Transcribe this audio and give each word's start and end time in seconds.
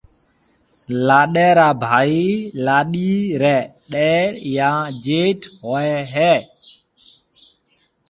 لاڏيَ 1.07 1.49
را 1.57 1.69
ڀائي 1.83 2.25
لاڏيِ 2.65 3.11
ريَ 3.41 3.57
ڏَير 3.91 4.29
يان 4.55 4.77
جيٺ 5.05 5.39
هوئي 5.63 5.95
هيَ۔ 6.13 6.33